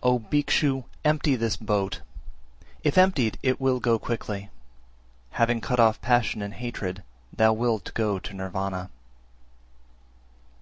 369. 0.00 0.10
O 0.10 0.30
Bhikshu, 0.30 0.84
empty 1.04 1.36
this 1.36 1.56
boat! 1.58 2.00
if 2.84 2.96
emptied, 2.96 3.38
it 3.42 3.60
will 3.60 3.80
go 3.80 3.98
quickly; 3.98 4.48
having 5.32 5.60
cut 5.60 5.78
off 5.78 6.00
passion 6.00 6.40
and 6.40 6.54
hatred 6.54 7.02
thou 7.36 7.52
wilt 7.52 7.92
go 7.92 8.18
to 8.18 8.32
Nirvana. 8.32 8.88